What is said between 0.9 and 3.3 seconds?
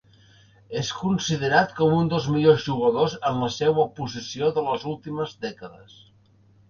considerat com un dels millors jugadors